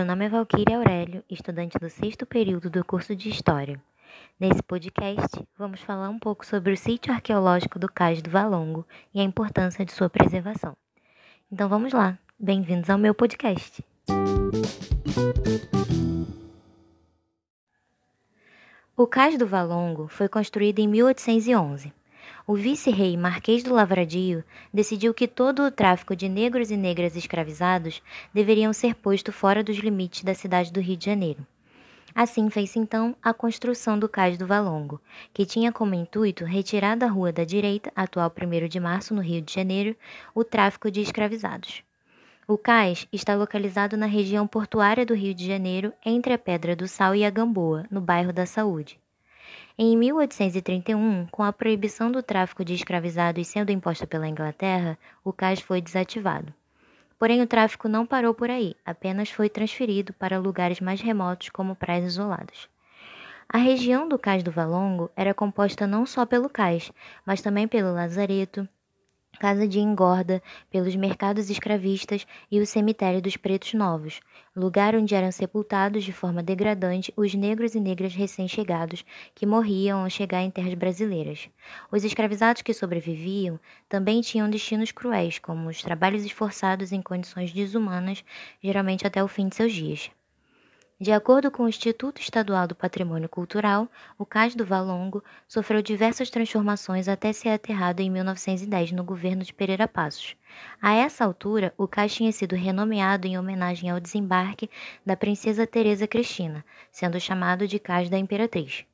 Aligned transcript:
meu 0.00 0.06
nome 0.06 0.24
é 0.24 0.28
Valquíria 0.30 0.78
Aurélio, 0.78 1.22
estudante 1.28 1.78
do 1.78 1.90
sexto 1.90 2.24
período 2.24 2.70
do 2.70 2.82
curso 2.82 3.14
de 3.14 3.28
História. 3.28 3.78
Nesse 4.40 4.62
podcast, 4.62 5.46
vamos 5.58 5.82
falar 5.82 6.08
um 6.08 6.18
pouco 6.18 6.46
sobre 6.46 6.72
o 6.72 6.76
sítio 6.76 7.12
arqueológico 7.12 7.78
do 7.78 7.86
Cais 7.86 8.22
do 8.22 8.30
Valongo 8.30 8.86
e 9.12 9.20
a 9.20 9.22
importância 9.22 9.84
de 9.84 9.92
sua 9.92 10.08
preservação. 10.08 10.74
Então 11.52 11.68
vamos 11.68 11.92
lá, 11.92 12.18
bem-vindos 12.38 12.88
ao 12.88 12.96
meu 12.96 13.14
podcast. 13.14 13.84
O 18.96 19.06
Cais 19.06 19.36
do 19.36 19.46
Valongo 19.46 20.08
foi 20.08 20.30
construído 20.30 20.78
em 20.78 20.88
1811 20.88 21.92
o 22.50 22.54
vice-rei 22.56 23.16
Marquês 23.16 23.62
do 23.62 23.72
Lavradio 23.72 24.42
decidiu 24.74 25.14
que 25.14 25.28
todo 25.28 25.62
o 25.62 25.70
tráfico 25.70 26.16
de 26.16 26.28
negros 26.28 26.68
e 26.72 26.76
negras 26.76 27.14
escravizados 27.14 28.02
deveriam 28.34 28.72
ser 28.72 28.96
posto 28.96 29.32
fora 29.32 29.62
dos 29.62 29.76
limites 29.76 30.24
da 30.24 30.34
cidade 30.34 30.72
do 30.72 30.80
Rio 30.80 30.96
de 30.96 31.04
Janeiro. 31.04 31.46
Assim 32.12 32.50
fez-se 32.50 32.76
então 32.76 33.14
a 33.22 33.32
construção 33.32 33.96
do 33.96 34.08
Cais 34.08 34.36
do 34.36 34.48
Valongo, 34.48 35.00
que 35.32 35.46
tinha 35.46 35.70
como 35.70 35.94
intuito 35.94 36.44
retirar 36.44 36.96
da 36.96 37.06
rua 37.06 37.30
da 37.30 37.44
direita, 37.44 37.92
atual 37.94 38.34
1 38.36 38.66
de 38.66 38.80
março, 38.80 39.14
no 39.14 39.22
Rio 39.22 39.40
de 39.40 39.54
Janeiro, 39.54 39.94
o 40.34 40.42
tráfico 40.42 40.90
de 40.90 41.00
escravizados. 41.00 41.84
O 42.48 42.58
cais 42.58 43.06
está 43.12 43.36
localizado 43.36 43.96
na 43.96 44.06
região 44.06 44.44
portuária 44.44 45.06
do 45.06 45.14
Rio 45.14 45.34
de 45.34 45.46
Janeiro, 45.46 45.92
entre 46.04 46.32
a 46.32 46.38
Pedra 46.38 46.74
do 46.74 46.88
Sal 46.88 47.14
e 47.14 47.24
a 47.24 47.30
Gamboa, 47.30 47.86
no 47.88 48.00
bairro 48.00 48.32
da 48.32 48.44
Saúde. 48.44 48.98
Em 49.82 49.96
1831, 49.96 51.26
com 51.30 51.42
a 51.42 51.50
proibição 51.54 52.12
do 52.12 52.22
tráfico 52.22 52.62
de 52.62 52.74
escravizados 52.74 53.48
sendo 53.48 53.72
imposta 53.72 54.06
pela 54.06 54.28
Inglaterra, 54.28 54.98
o 55.24 55.32
cais 55.32 55.58
foi 55.58 55.80
desativado. 55.80 56.52
Porém, 57.18 57.40
o 57.40 57.46
tráfico 57.46 57.88
não 57.88 58.04
parou 58.04 58.34
por 58.34 58.50
aí, 58.50 58.76
apenas 58.84 59.30
foi 59.30 59.48
transferido 59.48 60.12
para 60.12 60.38
lugares 60.38 60.80
mais 60.80 61.00
remotos, 61.00 61.48
como 61.48 61.74
praias 61.74 62.04
isoladas. 62.04 62.68
A 63.48 63.56
região 63.56 64.06
do 64.06 64.18
Cais 64.18 64.42
do 64.42 64.50
Valongo 64.50 65.10
era 65.16 65.32
composta 65.32 65.86
não 65.86 66.04
só 66.04 66.26
pelo 66.26 66.50
cais, 66.50 66.92
mas 67.24 67.40
também 67.40 67.66
pelo 67.66 67.94
lazareto, 67.94 68.68
casa 69.38 69.66
de 69.68 69.78
engorda, 69.78 70.42
pelos 70.70 70.96
mercados 70.96 71.50
escravistas 71.50 72.26
e 72.50 72.60
o 72.60 72.66
cemitério 72.66 73.22
dos 73.22 73.36
pretos 73.36 73.74
novos, 73.74 74.20
lugar 74.54 74.94
onde 74.94 75.14
eram 75.14 75.30
sepultados 75.30 76.04
de 76.04 76.12
forma 76.12 76.42
degradante 76.42 77.12
os 77.16 77.34
negros 77.34 77.74
e 77.74 77.80
negras 77.80 78.14
recém-chegados 78.14 79.04
que 79.34 79.46
morriam 79.46 80.02
ao 80.02 80.10
chegar 80.10 80.42
em 80.42 80.50
terras 80.50 80.74
brasileiras. 80.74 81.48
Os 81.90 82.04
escravizados 82.04 82.62
que 82.62 82.74
sobreviviam 82.74 83.58
também 83.88 84.20
tinham 84.20 84.50
destinos 84.50 84.92
cruéis, 84.92 85.38
como 85.38 85.68
os 85.68 85.82
trabalhos 85.82 86.24
esforçados 86.24 86.92
em 86.92 87.00
condições 87.00 87.52
desumanas, 87.52 88.24
geralmente 88.62 89.06
até 89.06 89.22
o 89.22 89.28
fim 89.28 89.48
de 89.48 89.56
seus 89.56 89.72
dias. 89.72 90.10
De 91.00 91.12
acordo 91.12 91.50
com 91.50 91.62
o 91.62 91.68
Instituto 91.68 92.20
Estadual 92.20 92.68
do 92.68 92.74
Patrimônio 92.74 93.26
Cultural, 93.26 93.88
o 94.18 94.26
Cais 94.26 94.54
do 94.54 94.66
Valongo 94.66 95.24
sofreu 95.48 95.80
diversas 95.80 96.28
transformações 96.28 97.08
até 97.08 97.32
ser 97.32 97.48
aterrado 97.48 98.00
em 98.00 98.10
1910 98.10 98.92
no 98.92 99.02
governo 99.02 99.42
de 99.42 99.54
Pereira 99.54 99.88
Passos. 99.88 100.36
A 100.78 100.92
essa 100.92 101.24
altura, 101.24 101.72
o 101.78 101.88
cais 101.88 102.14
tinha 102.14 102.30
sido 102.32 102.54
renomeado 102.54 103.26
em 103.26 103.38
homenagem 103.38 103.88
ao 103.88 103.98
desembarque 103.98 104.68
da 105.06 105.16
princesa 105.16 105.66
Teresa 105.66 106.06
Cristina, 106.06 106.62
sendo 106.92 107.18
chamado 107.18 107.66
de 107.66 107.78
Cais 107.78 108.10
da 108.10 108.18
Imperatriz. 108.18 108.84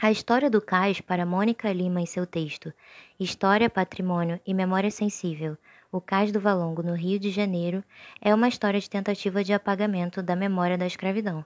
A 0.00 0.12
história 0.12 0.48
do 0.48 0.60
cais, 0.60 1.00
para 1.00 1.26
Mônica 1.26 1.72
Lima 1.72 2.00
em 2.00 2.06
seu 2.06 2.24
texto 2.24 2.72
História, 3.18 3.68
Patrimônio 3.68 4.38
e 4.46 4.54
Memória 4.54 4.92
Sensível, 4.92 5.58
o 5.90 6.02
Cais 6.02 6.30
do 6.30 6.38
Valongo, 6.38 6.82
no 6.82 6.94
Rio 6.94 7.18
de 7.18 7.30
Janeiro, 7.30 7.82
é 8.20 8.34
uma 8.34 8.48
história 8.48 8.78
de 8.78 8.90
tentativa 8.90 9.42
de 9.42 9.54
apagamento 9.54 10.22
da 10.22 10.36
memória 10.36 10.76
da 10.76 10.86
escravidão, 10.86 11.42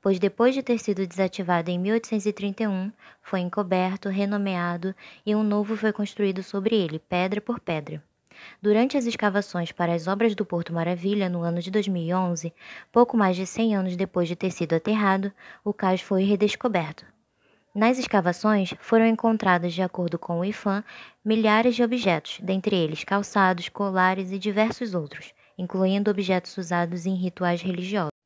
pois 0.00 0.20
depois 0.20 0.54
de 0.54 0.62
ter 0.62 0.78
sido 0.78 1.04
desativado 1.04 1.70
em 1.70 1.78
1831, 1.78 2.92
foi 3.20 3.40
encoberto, 3.40 4.08
renomeado 4.08 4.94
e 5.26 5.34
um 5.34 5.42
novo 5.42 5.76
foi 5.76 5.92
construído 5.92 6.40
sobre 6.40 6.76
ele, 6.76 7.00
pedra 7.00 7.40
por 7.40 7.58
pedra. 7.58 8.00
Durante 8.62 8.96
as 8.96 9.06
escavações 9.06 9.72
para 9.72 9.92
as 9.92 10.06
obras 10.06 10.36
do 10.36 10.46
Porto 10.46 10.72
Maravilha 10.72 11.28
no 11.28 11.42
ano 11.42 11.60
de 11.60 11.70
2011, 11.70 12.54
pouco 12.92 13.16
mais 13.16 13.34
de 13.34 13.44
100 13.44 13.74
anos 13.74 13.96
depois 13.96 14.28
de 14.28 14.36
ter 14.36 14.52
sido 14.52 14.74
aterrado, 14.74 15.32
o 15.64 15.74
cais 15.74 16.00
foi 16.00 16.22
redescoberto. 16.22 17.04
Nas 17.74 17.98
escavações 17.98 18.74
foram 18.80 19.06
encontradas, 19.06 19.72
de 19.72 19.82
acordo 19.82 20.18
com 20.18 20.40
o 20.40 20.44
IFAM, 20.44 20.84
milhares 21.24 21.74
de 21.76 21.82
objetos, 21.82 22.38
dentre 22.42 22.76
eles 22.76 23.04
calçados, 23.04 23.68
colares 23.68 24.32
e 24.32 24.38
diversos 24.38 24.94
outros, 24.94 25.32
incluindo 25.56 26.10
objetos 26.10 26.56
usados 26.56 27.06
em 27.06 27.14
rituais 27.14 27.62
religiosos. 27.62 28.19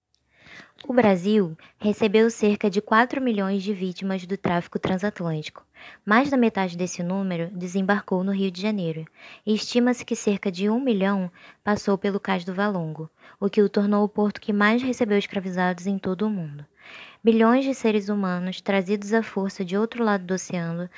O 0.86 0.92
Brasil 0.92 1.56
recebeu 1.78 2.30
cerca 2.30 2.68
de 2.68 2.82
4 2.82 3.18
milhões 3.18 3.62
de 3.62 3.72
vítimas 3.72 4.26
do 4.26 4.36
tráfico 4.36 4.78
transatlântico. 4.78 5.64
Mais 6.04 6.28
da 6.28 6.36
metade 6.36 6.76
desse 6.76 7.02
número 7.02 7.48
desembarcou 7.52 8.22
no 8.22 8.32
Rio 8.32 8.50
de 8.50 8.60
Janeiro, 8.60 9.06
e 9.46 9.54
estima-se 9.54 10.04
que 10.04 10.14
cerca 10.14 10.52
de 10.52 10.68
um 10.68 10.78
milhão 10.78 11.32
passou 11.64 11.96
pelo 11.96 12.20
Cais 12.20 12.44
do 12.44 12.52
Valongo, 12.52 13.10
o 13.40 13.48
que 13.48 13.62
o 13.62 13.68
tornou 13.70 14.04
o 14.04 14.08
porto 14.10 14.42
que 14.42 14.52
mais 14.52 14.82
recebeu 14.82 15.16
escravizados 15.16 15.86
em 15.86 15.98
todo 15.98 16.26
o 16.26 16.30
mundo. 16.30 16.66
Bilhões 17.24 17.64
de 17.64 17.74
seres 17.74 18.10
humanos 18.10 18.60
trazidos 18.60 19.14
à 19.14 19.22
força 19.22 19.64
de 19.64 19.78
outro 19.78 20.04
lado 20.04 20.26
do 20.26 20.34
oceano, 20.34 20.90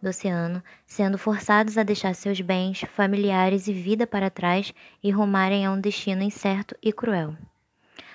do 0.00 0.08
oceano, 0.08 0.62
sendo 0.86 1.18
forçados 1.18 1.76
a 1.76 1.82
deixar 1.82 2.14
seus 2.14 2.40
bens, 2.40 2.80
familiares 2.94 3.68
e 3.68 3.74
vida 3.74 4.06
para 4.06 4.30
trás 4.30 4.72
e 5.02 5.10
rumarem 5.10 5.66
a 5.66 5.70
um 5.70 5.78
destino 5.78 6.22
incerto 6.22 6.74
e 6.82 6.90
cruel. 6.94 7.36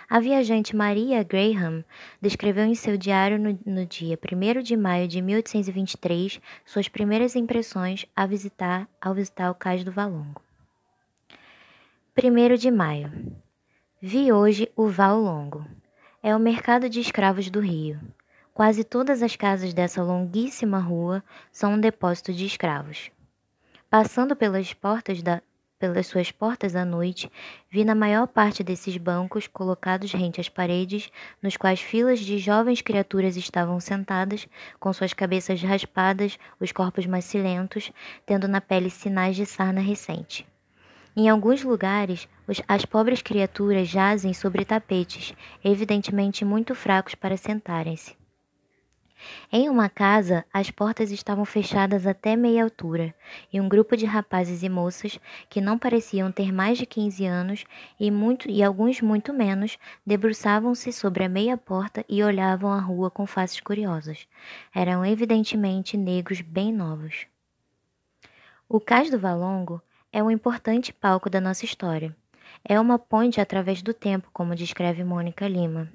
A 0.10 0.20
viajante 0.20 0.76
Maria 0.76 1.22
Graham 1.22 1.86
descreveu 2.20 2.66
em 2.66 2.74
seu 2.74 2.98
diário 2.98 3.38
no, 3.38 3.60
no 3.64 3.86
dia 3.86 4.18
1 4.18 4.64
de 4.64 4.76
maio 4.76 5.08
de 5.08 5.22
1823 5.22 6.42
suas 6.66 6.88
primeiras 6.88 7.36
impressões 7.36 8.08
ao 8.16 8.28
visitar, 8.28 8.90
ao 9.00 9.14
visitar 9.14 9.52
o 9.52 9.54
Cais 9.54 9.84
do 9.84 9.92
Valongo. 9.92 10.42
1 12.18 12.56
de 12.56 12.72
maio. 12.72 13.12
Vi 14.02 14.32
hoje 14.32 14.72
o 14.76 14.88
Val 14.88 15.20
Longo 15.20 15.64
é 16.24 16.36
o 16.36 16.40
mercado 16.40 16.90
de 16.90 17.00
escravos 17.00 17.52
do 17.52 17.60
Rio. 17.60 18.00
Quase 18.52 18.84
todas 18.84 19.22
as 19.22 19.36
casas 19.36 19.76
dessa 19.76 20.02
longuíssima 20.02 20.80
rua 20.80 21.24
são 21.52 21.74
um 21.74 21.80
depósito 21.80 22.34
de 22.34 22.48
escravos. 22.48 23.12
Passando 23.92 24.36
pelas 24.36 24.74
portas 24.74 25.22
da, 25.22 25.40
pelas 25.80 26.08
suas 26.08 26.30
portas 26.30 26.76
à 26.76 26.84
noite, 26.84 27.32
vi 27.72 27.86
na 27.86 27.96
maior 27.96 28.28
parte 28.28 28.62
desses 28.62 28.98
bancos 28.98 29.48
colocados 29.48 30.12
rente 30.12 30.42
às 30.42 30.50
paredes, 30.50 31.10
nos 31.42 31.56
quais 31.56 31.80
filas 31.80 32.20
de 32.20 32.38
jovens 32.38 32.82
criaturas 32.82 33.38
estavam 33.38 33.80
sentadas, 33.80 34.48
com 34.80 34.92
suas 34.92 35.14
cabeças 35.14 35.62
raspadas, 35.64 36.38
os 36.60 36.74
corpos 36.74 37.06
macilentos, 37.06 37.92
tendo 38.26 38.48
na 38.48 38.60
pele 38.60 38.90
sinais 38.90 39.38
de 39.38 39.46
sarna 39.46 39.80
recente. 39.80 40.46
Em 41.16 41.30
alguns 41.30 41.64
lugares, 41.64 42.28
as 42.68 42.86
pobres 42.86 43.22
criaturas 43.22 43.88
jazem 43.88 44.34
sobre 44.34 44.66
tapetes, 44.66 45.34
evidentemente 45.64 46.44
muito 46.44 46.76
fracos 46.76 47.16
para 47.16 47.38
sentarem-se. 47.38 48.19
Em 49.52 49.70
uma 49.70 49.90
casa, 49.90 50.46
as 50.54 50.72
portas 50.72 51.12
estavam 51.12 51.44
fechadas 51.46 52.08
até 52.08 52.36
meia 52.36 52.64
altura, 52.64 53.14
e 53.52 53.60
um 53.60 53.68
grupo 53.68 53.98
de 53.98 54.06
rapazes 54.06 54.64
e 54.64 54.70
moças, 54.70 55.20
que 55.50 55.60
não 55.60 55.78
pareciam 55.78 56.32
ter 56.32 56.52
mais 56.52 56.78
de 56.78 56.86
quinze 56.86 57.26
anos 57.26 57.66
e, 58.00 58.10
muito, 58.10 58.50
e 58.50 58.64
alguns 58.64 59.02
muito 59.02 59.34
menos, 59.34 59.78
debruçavam-se 60.06 60.92
sobre 60.94 61.24
a 61.24 61.30
meia 61.30 61.58
porta 61.58 62.06
e 62.08 62.24
olhavam 62.24 62.72
a 62.72 62.80
rua 62.80 63.10
com 63.12 63.26
faces 63.26 63.60
curiosas. 63.60 64.28
Eram 64.74 65.06
evidentemente 65.06 65.98
negros 65.98 66.42
bem 66.42 66.72
novos. 66.72 67.28
O 68.68 68.80
cais 68.80 69.10
do 69.10 69.20
Valongo 69.20 69.82
é 70.12 70.24
um 70.24 70.32
importante 70.32 70.94
palco 70.94 71.30
da 71.30 71.42
nossa 71.42 71.66
história. 71.66 72.16
É 72.64 72.80
uma 72.80 73.00
ponte 73.00 73.40
através 73.42 73.82
do 73.82 73.94
tempo, 73.94 74.30
como 74.32 74.56
descreve 74.56 75.04
Mônica 75.04 75.48
Lima. 75.48 75.90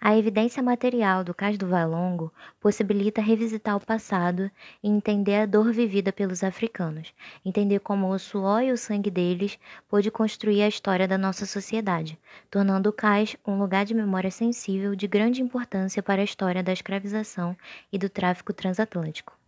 A 0.00 0.16
evidência 0.16 0.62
material 0.62 1.24
do 1.24 1.34
Cais 1.34 1.56
do 1.56 1.66
Valongo 1.66 2.32
possibilita 2.60 3.20
revisitar 3.20 3.76
o 3.76 3.84
passado 3.84 4.50
e 4.82 4.88
entender 4.88 5.36
a 5.36 5.46
dor 5.46 5.72
vivida 5.72 6.12
pelos 6.12 6.44
africanos, 6.44 7.14
entender 7.44 7.80
como 7.80 8.10
o 8.10 8.18
suor 8.18 8.62
e 8.62 8.72
o 8.72 8.78
sangue 8.78 9.10
deles 9.10 9.58
pôde 9.88 10.10
construir 10.10 10.62
a 10.62 10.68
história 10.68 11.08
da 11.08 11.16
nossa 11.16 11.46
sociedade, 11.46 12.18
tornando 12.50 12.90
o 12.90 12.92
cais 12.92 13.36
um 13.46 13.58
lugar 13.58 13.84
de 13.84 13.94
memória 13.94 14.30
sensível 14.30 14.94
de 14.94 15.06
grande 15.06 15.42
importância 15.42 16.02
para 16.02 16.20
a 16.20 16.24
história 16.24 16.62
da 16.62 16.72
escravização 16.72 17.56
e 17.92 17.98
do 17.98 18.08
tráfico 18.08 18.52
transatlântico. 18.52 19.39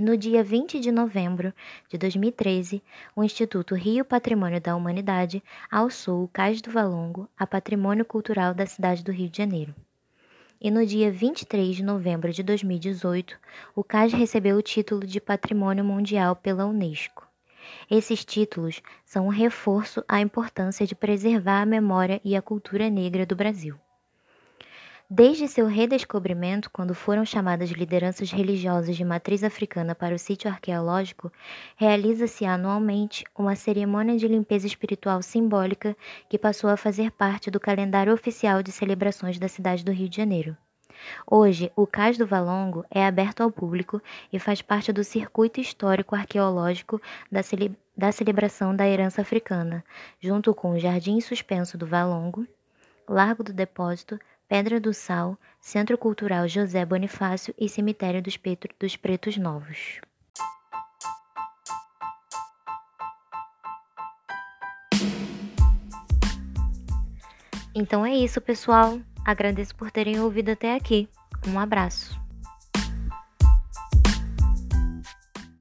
No 0.00 0.16
dia 0.16 0.44
20 0.44 0.78
de 0.78 0.92
novembro 0.92 1.52
de 1.88 1.98
2013, 1.98 2.80
o 3.16 3.24
Instituto 3.24 3.74
Rio 3.74 4.04
Patrimônio 4.04 4.60
da 4.60 4.76
Humanidade 4.76 5.42
alçou 5.68 6.22
o 6.22 6.28
Cais 6.28 6.62
do 6.62 6.70
Valongo 6.70 7.28
a 7.36 7.44
Patrimônio 7.44 8.04
Cultural 8.04 8.54
da 8.54 8.64
cidade 8.64 9.02
do 9.02 9.10
Rio 9.10 9.28
de 9.28 9.38
Janeiro. 9.38 9.74
E 10.60 10.70
no 10.70 10.86
dia 10.86 11.10
23 11.10 11.74
de 11.74 11.82
novembro 11.82 12.32
de 12.32 12.44
2018, 12.44 13.36
o 13.74 13.82
cais 13.82 14.12
recebeu 14.12 14.56
o 14.56 14.62
título 14.62 15.04
de 15.04 15.20
Patrimônio 15.20 15.84
Mundial 15.84 16.36
pela 16.36 16.64
Unesco. 16.64 17.26
Esses 17.90 18.24
títulos 18.24 18.80
são 19.04 19.26
um 19.26 19.30
reforço 19.30 20.04
à 20.06 20.20
importância 20.20 20.86
de 20.86 20.94
preservar 20.94 21.62
a 21.62 21.66
memória 21.66 22.20
e 22.24 22.36
a 22.36 22.42
cultura 22.42 22.88
negra 22.88 23.26
do 23.26 23.34
Brasil. 23.34 23.74
Desde 25.10 25.48
seu 25.48 25.66
redescobrimento, 25.66 26.70
quando 26.70 26.94
foram 26.94 27.24
chamadas 27.24 27.70
lideranças 27.70 28.30
religiosas 28.30 28.94
de 28.94 29.02
matriz 29.02 29.42
africana 29.42 29.94
para 29.94 30.14
o 30.14 30.18
sítio 30.18 30.50
arqueológico, 30.50 31.32
realiza-se 31.78 32.44
anualmente 32.44 33.24
uma 33.34 33.56
cerimônia 33.56 34.18
de 34.18 34.28
limpeza 34.28 34.66
espiritual 34.66 35.22
simbólica 35.22 35.96
que 36.28 36.36
passou 36.36 36.68
a 36.68 36.76
fazer 36.76 37.10
parte 37.10 37.50
do 37.50 37.58
calendário 37.58 38.12
oficial 38.12 38.62
de 38.62 38.70
celebrações 38.70 39.38
da 39.38 39.48
cidade 39.48 39.82
do 39.82 39.92
Rio 39.92 40.10
de 40.10 40.18
Janeiro. 40.18 40.54
Hoje, 41.26 41.72
o 41.74 41.86
Cais 41.86 42.18
do 42.18 42.26
Valongo 42.26 42.84
é 42.90 43.06
aberto 43.06 43.40
ao 43.40 43.50
público 43.50 44.02
e 44.30 44.38
faz 44.38 44.60
parte 44.60 44.92
do 44.92 45.02
circuito 45.02 45.58
histórico 45.58 46.14
arqueológico 46.14 47.00
da, 47.32 47.42
cele 47.42 47.74
da 47.96 48.12
celebração 48.12 48.76
da 48.76 48.86
herança 48.86 49.22
africana, 49.22 49.82
junto 50.20 50.54
com 50.54 50.72
o 50.72 50.78
Jardim 50.78 51.18
Suspenso 51.22 51.78
do 51.78 51.86
Valongo, 51.86 52.46
Largo 53.08 53.42
do 53.42 53.54
Depósito, 53.54 54.20
Pedra 54.48 54.80
do 54.80 54.94
Sal, 54.94 55.38
Centro 55.60 55.98
Cultural 55.98 56.48
José 56.48 56.82
Bonifácio 56.86 57.54
e 57.58 57.68
Cemitério 57.68 58.22
dos, 58.22 58.38
Petro, 58.38 58.74
dos 58.80 58.96
Pretos 58.96 59.36
Novos. 59.36 60.00
Então 67.74 68.06
é 68.06 68.16
isso, 68.16 68.40
pessoal. 68.40 68.98
Agradeço 69.22 69.76
por 69.76 69.90
terem 69.90 70.18
ouvido 70.18 70.50
até 70.50 70.74
aqui. 70.74 71.08
Um 71.46 71.60
abraço. 71.60 72.18